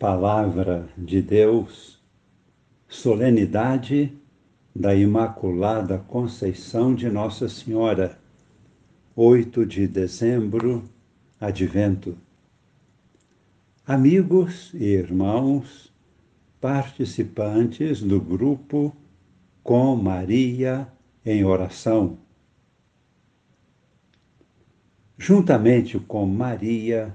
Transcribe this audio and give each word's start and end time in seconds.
Palavra 0.00 0.88
de 0.96 1.20
Deus, 1.20 2.00
solenidade 2.88 4.10
da 4.74 4.94
Imaculada 4.94 5.98
Conceição 5.98 6.94
de 6.94 7.10
Nossa 7.10 7.50
Senhora, 7.50 8.18
8 9.14 9.66
de 9.66 9.86
dezembro, 9.86 10.84
Advento. 11.38 12.16
Amigos 13.86 14.72
e 14.72 14.84
irmãos, 14.84 15.92
participantes 16.58 18.00
do 18.00 18.18
grupo 18.18 18.96
Com 19.62 19.96
Maria 19.96 20.88
em 21.26 21.44
Oração. 21.44 22.16
Juntamente 25.18 25.98
com 25.98 26.24
Maria, 26.24 27.14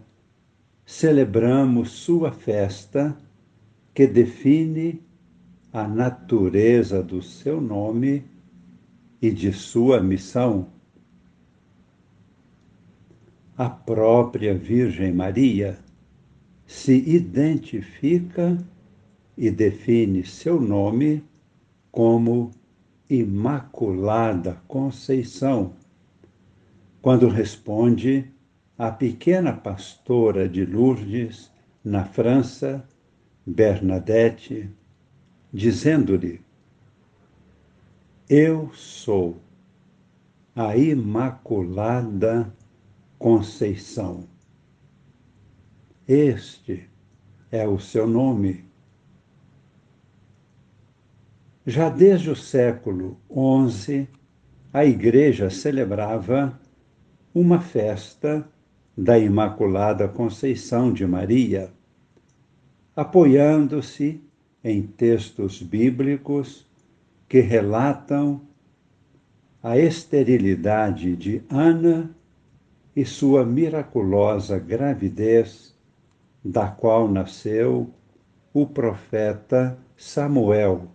celebramos 0.86 1.92
sua 1.92 2.32
festa 2.32 3.18
que 3.94 4.06
define 4.06 5.02
a 5.74 5.88
natureza 5.88 7.02
do 7.02 7.22
seu 7.22 7.60
nome 7.60 8.24
e 9.22 9.32
de 9.32 9.52
sua 9.52 10.00
missão. 10.00 10.68
A 13.58 13.70
própria 13.70 14.54
Virgem 14.54 15.12
Maria 15.14 15.80
se 16.68 16.94
identifica 16.94 18.58
e 19.38 19.50
define 19.50 20.24
seu 20.26 20.62
nome 20.62 21.24
como 21.92 22.52
Imaculada 23.10 24.62
Conceição, 24.68 25.74
quando 27.02 27.28
responde 27.28 28.30
a 28.78 28.92
pequena 28.92 29.54
pastora 29.54 30.50
de 30.50 30.66
Lourdes, 30.66 31.50
na 31.84 32.04
França, 32.04 32.86
Bernadette, 33.46 34.70
dizendo-lhe: 35.54 36.42
Eu 38.28 38.72
sou 38.74 39.38
a 40.54 40.76
Imaculada 40.76 42.54
Conceição. 43.18 44.28
Este 46.08 46.90
é 47.52 47.68
o 47.68 47.80
seu 47.80 48.06
nome. 48.06 48.66
Já 51.66 51.90
desde 51.90 52.30
o 52.30 52.36
século 52.36 53.18
XI, 53.70 54.08
a 54.74 54.86
Igreja 54.86 55.50
celebrava 55.50 56.60
uma 57.34 57.60
festa 57.60 58.48
da 58.98 59.20
Imaculada 59.20 60.08
Conceição 60.08 60.94
de 60.94 61.06
Maria, 61.06 61.72
apoiando-se 62.96 64.24
em 64.64 64.82
textos 64.84 65.62
bíblicos 65.62 66.66
que 67.28 67.40
relatam 67.40 68.42
a 69.62 69.78
esterilidade 69.78 71.16
de 71.16 71.44
Ana 71.50 72.16
e 72.96 73.04
sua 73.04 73.44
miraculosa 73.46 74.58
gravidez, 74.58 75.76
da 76.44 76.68
qual 76.68 77.08
nasceu 77.10 77.90
o 78.54 78.66
profeta 78.66 79.78
Samuel. 79.98 80.88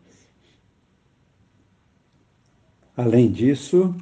Além 2.96 3.30
disso, 3.30 3.94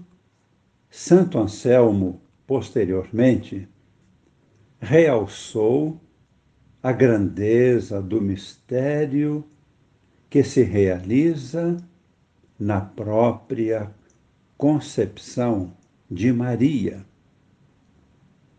Santo 0.88 1.38
Anselmo, 1.38 2.20
posteriormente, 2.46 3.68
realçou 4.80 6.00
a 6.82 6.90
grandeza 6.92 8.00
do 8.00 8.20
mistério 8.20 9.44
que 10.30 10.44
se 10.44 10.62
realiza 10.62 11.76
na 12.58 12.80
própria 12.80 13.92
concepção 14.56 15.76
de 16.10 16.32
Maria, 16.32 17.04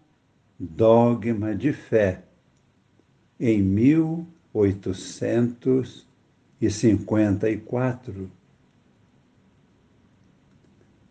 dogma 0.60 1.54
de 1.56 1.72
fé 1.72 2.24
em 3.40 3.62
1800 3.62 6.09
e 6.62 6.70
cinquenta 6.70 7.50
e 7.50 7.58
quatro. 7.58 8.30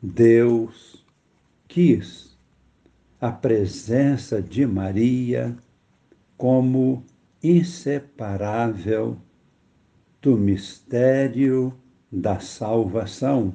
Deus 0.01 1.05
quis 1.67 2.37
a 3.21 3.33
presença 3.33 4.41
de 4.41 4.67
Maria 4.67 5.57
como 6.37 7.05
inseparável 7.43 9.17
do 10.23 10.37
mistério 10.37 11.75
da 12.11 12.41
salvação, 12.41 13.55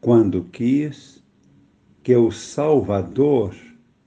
quando 0.00 0.44
quis 0.44 1.22
que 2.02 2.14
o 2.14 2.30
Salvador 2.30 3.56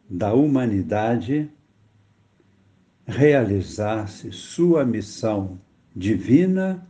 da 0.09 0.33
humanidade 0.33 1.49
realizasse 3.05 4.31
sua 4.31 4.85
missão 4.85 5.59
divina, 5.95 6.87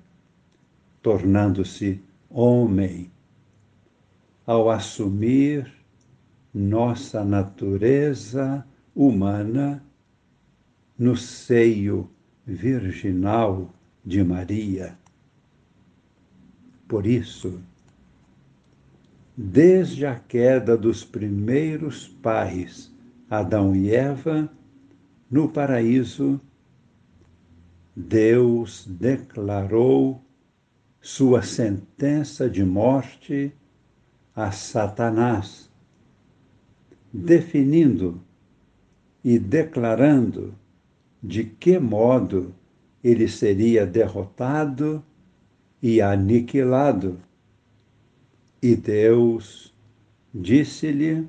tornando-se 1.01 2.01
homem, 2.29 3.11
ao 4.45 4.69
assumir 4.69 5.71
nossa 6.53 7.23
natureza 7.23 8.65
humana 8.95 9.83
no 10.97 11.15
seio 11.15 12.09
virginal 12.45 13.73
de 14.03 14.23
Maria. 14.23 14.97
Por 16.87 17.05
isso, 17.05 17.61
desde 19.37 20.05
a 20.05 20.15
queda 20.15 20.75
dos 20.75 21.05
primeiros 21.05 22.07
pais, 22.07 22.91
Adão 23.29 23.75
e 23.75 23.93
Eva, 23.93 24.51
no 25.29 25.47
paraíso, 25.47 26.41
Deus 28.07 28.87
declarou 28.87 30.23
sua 31.01 31.41
sentença 31.41 32.49
de 32.49 32.63
morte 32.63 33.53
a 34.33 34.51
Satanás, 34.51 35.69
definindo 37.11 38.21
e 39.21 39.37
declarando 39.37 40.55
de 41.21 41.43
que 41.43 41.77
modo 41.77 42.55
ele 43.03 43.27
seria 43.27 43.85
derrotado 43.85 45.03
e 45.83 46.01
aniquilado. 46.01 47.19
E 48.61 48.77
Deus 48.77 49.75
disse-lhe: 50.33 51.27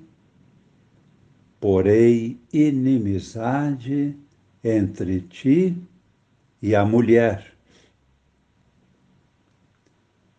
Porei 1.58 2.38
inimizade 2.52 4.16
entre 4.62 5.22
ti 5.22 5.76
e 6.62 6.74
a 6.74 6.84
mulher, 6.84 7.54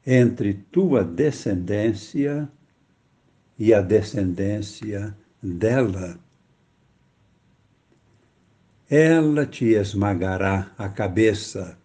entre 0.06 0.54
tua 0.54 1.04
descendência 1.04 2.50
e 3.58 3.74
a 3.74 3.82
descendência 3.82 5.16
dela. 5.42 6.20
Ela 8.90 9.46
te 9.46 9.66
esmagará 9.66 10.72
a 10.78 10.90
cabeça. 10.90 11.78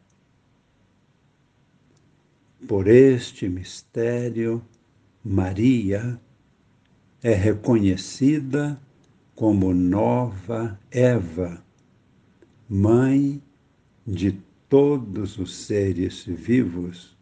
Por 2.66 2.88
este 2.88 3.48
mistério, 3.48 4.64
Maria 5.22 6.20
é 7.22 7.32
reconhecida 7.32 8.80
como 9.34 9.72
nova 9.72 10.78
Eva, 10.90 11.62
mãe 12.68 13.40
de 14.06 14.32
todos 14.68 15.38
os 15.38 15.54
seres 15.54 16.24
vivos. 16.24 17.16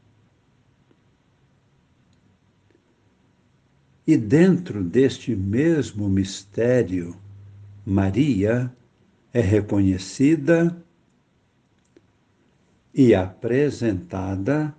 E 4.07 4.17
dentro 4.17 4.85
deste 4.85 5.35
mesmo 5.35 6.09
mistério, 6.09 7.17
Maria 7.87 8.71
é 9.33 9.41
reconhecida 9.41 10.77
e 12.93 13.15
apresentada 13.15 14.75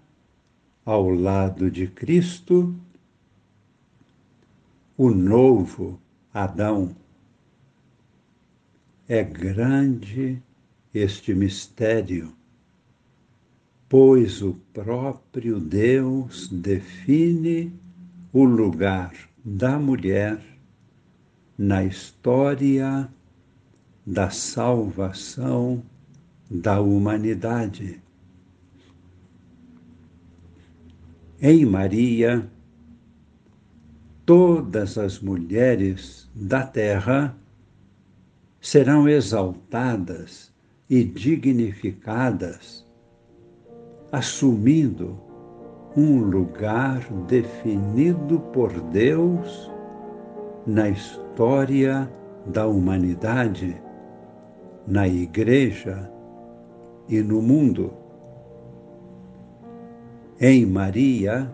ao 0.85 1.09
lado 1.09 1.71
de 1.71 1.87
Cristo, 1.87 2.73
o 4.95 5.09
novo 5.09 5.99
Adão. 6.31 6.95
É 9.07 9.23
grande 9.23 10.41
este 10.95 11.36
mistério, 11.36 12.33
pois 13.89 14.42
o 14.42 14.53
próprio 14.74 15.59
Deus 15.59 16.47
define 16.47 17.74
o 18.31 18.45
lugar 18.45 19.13
da 19.44 19.77
mulher 19.77 20.42
na 21.57 21.83
história 21.83 23.09
da 24.06 24.30
salvação 24.30 25.83
da 26.50 26.80
humanidade. 26.80 28.01
Em 31.41 31.65
Maria, 31.65 32.50
todas 34.25 34.98
as 34.98 35.19
mulheres 35.19 36.30
da 36.33 36.65
terra 36.65 37.36
serão 38.62 39.09
exaltadas 39.09 40.54
e 40.89 41.03
dignificadas, 41.03 42.85
assumindo 44.11 45.19
um 45.97 46.19
lugar 46.19 46.99
definido 47.27 48.39
por 48.53 48.71
Deus 48.91 49.71
na 50.67 50.89
história 50.89 52.09
da 52.47 52.67
humanidade, 52.67 53.81
na 54.85 55.07
Igreja 55.07 56.11
e 57.09 57.21
no 57.21 57.41
mundo. 57.41 57.93
Em 60.39 60.65
Maria 60.65 61.49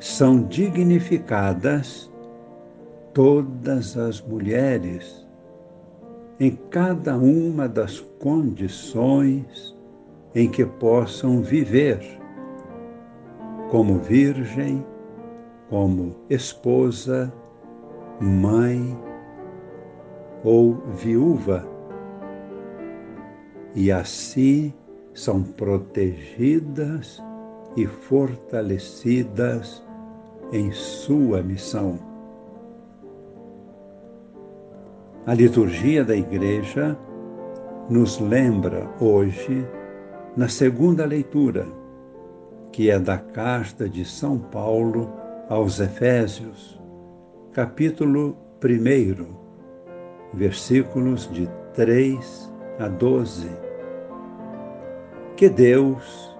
são 0.00 0.42
dignificadas 0.44 2.10
todas 3.12 3.96
as 3.96 4.20
mulheres 4.22 5.21
em 6.42 6.58
cada 6.70 7.16
uma 7.16 7.68
das 7.68 8.00
condições 8.18 9.78
em 10.34 10.50
que 10.50 10.66
possam 10.66 11.40
viver, 11.40 12.00
como 13.70 13.98
virgem, 13.98 14.84
como 15.70 16.16
esposa, 16.28 17.32
mãe 18.20 18.98
ou 20.42 20.74
viúva 20.96 21.64
e 23.76 23.92
assim 23.92 24.74
são 25.14 25.44
protegidas 25.44 27.22
e 27.76 27.86
fortalecidas 27.86 29.80
em 30.52 30.72
sua 30.72 31.40
missão. 31.40 32.11
A 35.24 35.34
liturgia 35.34 36.04
da 36.04 36.16
Igreja 36.16 36.98
nos 37.88 38.18
lembra 38.18 38.88
hoje, 38.98 39.64
na 40.36 40.48
segunda 40.48 41.04
leitura, 41.04 41.64
que 42.72 42.90
é 42.90 42.98
da 42.98 43.18
carta 43.18 43.88
de 43.88 44.04
São 44.04 44.36
Paulo 44.36 45.12
aos 45.48 45.78
Efésios, 45.78 46.76
capítulo 47.52 48.36
1, 48.64 49.26
versículos 50.34 51.30
de 51.30 51.48
3 51.72 52.52
a 52.80 52.88
12. 52.88 53.48
Que 55.36 55.48
Deus, 55.48 56.36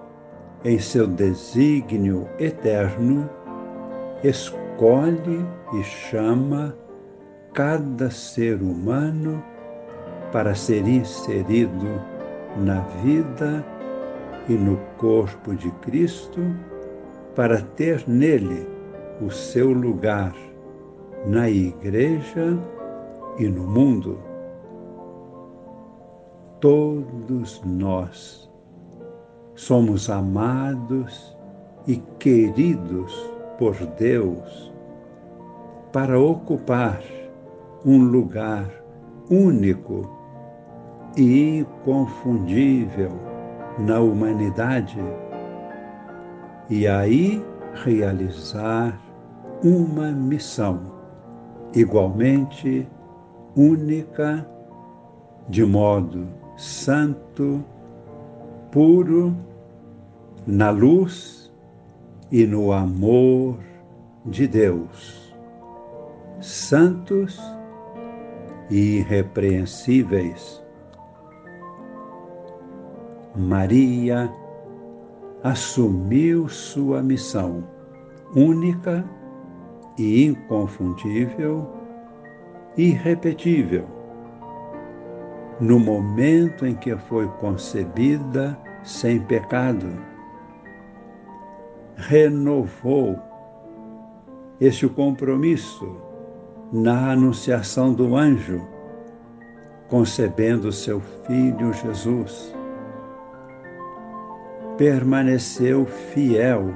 em 0.65 0.77
seu 0.77 1.07
desígnio 1.07 2.27
eterno, 2.37 3.29
escolhe 4.21 5.39
e 5.73 5.83
chama 5.83 6.82
cada 7.53 8.09
ser 8.09 8.61
humano 8.61 9.43
para 10.31 10.55
ser 10.55 10.87
inserido 10.87 12.01
na 12.57 12.79
vida 13.03 13.63
e 14.49 14.53
no 14.53 14.77
corpo 14.97 15.55
de 15.55 15.69
Cristo, 15.81 16.41
para 17.35 17.61
ter 17.61 18.03
nele 18.07 18.67
o 19.21 19.29
seu 19.29 19.71
lugar 19.71 20.35
na 21.27 21.49
Igreja 21.49 22.57
e 23.37 23.47
no 23.47 23.63
mundo. 23.63 24.19
Todos 26.59 27.61
nós 27.65 28.51
somos 29.55 30.09
amados 30.09 31.37
e 31.87 31.97
queridos 32.17 33.13
por 33.59 33.75
Deus 33.97 34.73
para 35.91 36.19
ocupar 36.19 37.01
um 37.85 38.03
lugar 38.03 38.69
único 39.29 40.09
e 41.17 41.59
inconfundível 41.59 43.11
na 43.79 43.99
humanidade 43.99 44.99
e 46.69 46.87
aí 46.87 47.43
realizar 47.83 48.99
uma 49.63 50.11
missão 50.11 50.81
igualmente 51.75 52.87
única, 53.55 54.47
de 55.49 55.65
modo 55.65 56.27
santo, 56.55 57.63
puro, 58.71 59.35
na 60.45 60.69
luz 60.69 61.51
e 62.31 62.45
no 62.45 62.71
amor 62.71 63.57
de 64.25 64.47
Deus, 64.47 65.35
santos 66.39 67.39
e 68.69 68.97
irrepreensíveis. 68.97 70.63
Maria 73.35 74.31
assumiu 75.43 76.47
sua 76.47 77.01
missão 77.01 77.63
única 78.35 79.03
e 79.97 80.25
inconfundível, 80.25 81.67
irrepetível 82.77 83.87
no 85.59 85.79
momento 85.79 86.65
em 86.65 86.75
que 86.75 86.95
foi 86.95 87.27
concebida 87.39 88.57
sem 88.83 89.19
pecado. 89.19 89.87
Renovou 91.95 93.17
este 94.59 94.87
compromisso 94.87 95.95
na 96.73 97.11
anunciação 97.11 97.93
do 97.93 98.15
anjo, 98.15 98.61
concebendo 99.87 100.71
seu 100.71 100.99
filho 101.25 101.71
Jesus. 101.71 102.53
Permaneceu 104.77 105.85
fiel 105.85 106.73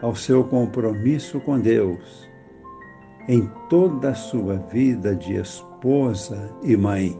ao 0.00 0.14
seu 0.14 0.44
compromisso 0.44 1.40
com 1.40 1.58
Deus 1.58 2.28
em 3.28 3.50
toda 3.68 4.10
a 4.10 4.14
sua 4.14 4.56
vida 4.56 5.16
de 5.16 5.34
esposa 5.34 6.54
e 6.62 6.76
mãe 6.76 7.18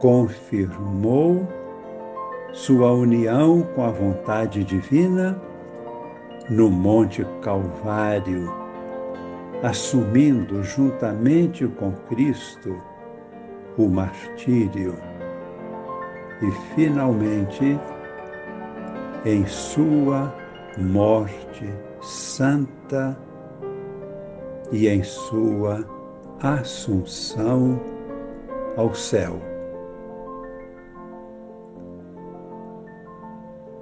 confirmou 0.00 1.46
sua 2.52 2.90
união 2.90 3.62
com 3.74 3.84
a 3.84 3.90
vontade 3.90 4.64
divina 4.64 5.40
no 6.48 6.68
Monte 6.68 7.24
Calvário, 7.42 8.50
assumindo 9.62 10.62
juntamente 10.62 11.66
com 11.68 11.92
Cristo 12.08 12.80
o 13.76 13.88
martírio 13.88 14.94
e, 16.42 16.50
finalmente, 16.74 17.78
em 19.24 19.46
sua 19.46 20.34
morte 20.78 21.68
santa 22.00 23.18
e 24.72 24.88
em 24.88 25.02
sua 25.02 25.84
assunção 26.40 27.78
ao 28.76 28.94
céu. 28.94 29.40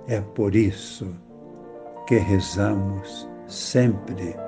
É 0.09 0.21
por 0.35 0.55
isso 0.57 1.15
que 2.07 2.17
rezamos 2.17 3.29
sempre. 3.47 4.48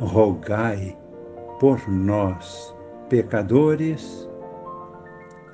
Rogai 0.00 0.96
por 1.58 1.88
nós, 1.88 2.74
pecadores, 3.08 4.28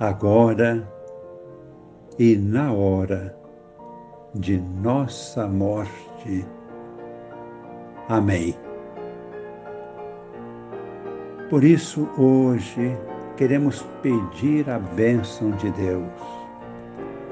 agora 0.00 0.86
e 2.18 2.36
na 2.36 2.72
hora 2.72 3.36
de 4.34 4.60
nossa 4.60 5.46
morte. 5.46 6.44
Amém. 8.08 8.54
Por 11.48 11.62
isso, 11.62 12.08
hoje, 12.18 12.96
queremos 13.36 13.82
pedir 14.02 14.68
a 14.68 14.78
bênção 14.78 15.50
de 15.52 15.70
Deus, 15.72 16.10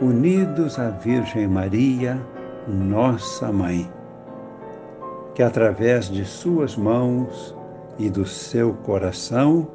unidos 0.00 0.78
à 0.78 0.90
Virgem 0.90 1.48
Maria, 1.48 2.20
nossa 2.68 3.50
Mãe, 3.50 3.90
que 5.40 5.44
através 5.44 6.10
de 6.10 6.22
Suas 6.22 6.76
mãos 6.76 7.56
e 7.98 8.10
do 8.10 8.26
seu 8.26 8.74
coração, 8.74 9.66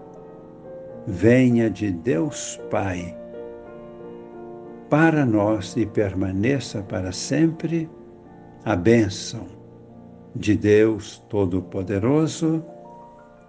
venha 1.07 1.71
de 1.71 1.91
Deus 1.91 2.61
Pai 2.69 3.17
para 4.91 5.25
nós 5.25 5.75
e 5.75 5.83
permaneça 5.83 6.83
para 6.83 7.11
sempre 7.11 7.89
a 8.63 8.75
bênção 8.75 9.47
de 10.35 10.55
Deus 10.55 11.17
Todo-Poderoso, 11.29 12.63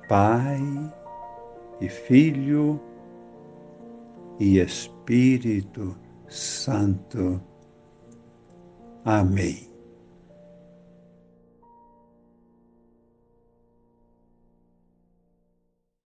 Pai 0.09 0.59
e 1.83 1.89
Filho 1.91 2.81
e 4.41 4.59
Espírito 4.59 5.95
Santo. 6.29 7.39
Amém. 9.05 9.76